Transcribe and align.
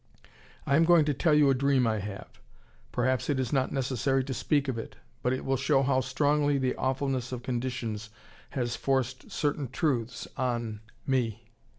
I 0.65 0.77
am 0.77 0.83
going 0.83 1.05
to 1.05 1.13
tell 1.13 1.35
you 1.35 1.51
a 1.51 1.53
dream 1.53 1.85
I 1.85 1.99
have. 1.99 2.41
Perhaps 2.91 3.29
it 3.29 3.39
is 3.39 3.53
not 3.53 3.71
necessary 3.71 4.23
to 4.23 4.33
speak 4.33 4.67
of 4.67 4.79
it, 4.79 4.95
but 5.21 5.31
it 5.31 5.45
will 5.45 5.57
show 5.57 5.83
how 5.83 6.01
strongly 6.01 6.57
the 6.57 6.75
awfulness 6.75 7.31
of 7.31 7.43
conditions 7.43 8.09
has 8.57 8.75
forced 8.75 9.31
certain 9.31 9.67
truths 9.67 10.27
on 10.37 10.81
me. 11.05 11.51